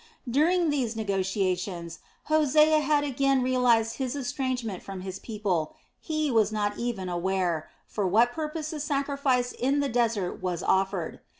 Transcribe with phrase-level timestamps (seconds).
[0.27, 6.79] During these negotiations Hosea had again realized his estrangement from his people, he was not
[6.79, 11.19] even aware for what purpose the sacrifice in the desert was offered.